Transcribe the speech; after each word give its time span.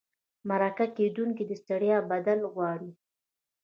مرکه 0.49 0.85
کېدونکي 0.97 1.43
د 1.47 1.51
ستړیا 1.61 1.97
بدل 2.11 2.39
غواړي. 2.53 2.91